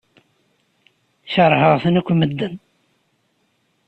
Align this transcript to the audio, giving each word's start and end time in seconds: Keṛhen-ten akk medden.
Keṛhen-ten 1.31 1.99
akk 1.99 2.09
medden. 2.15 2.53